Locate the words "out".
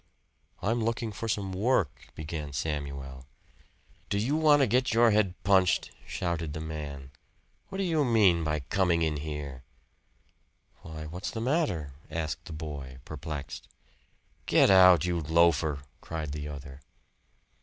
14.71-15.05